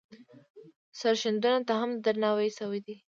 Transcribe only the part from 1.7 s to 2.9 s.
هم درناوی شوی